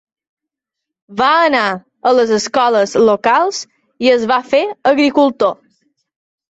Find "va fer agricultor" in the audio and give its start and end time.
4.35-5.59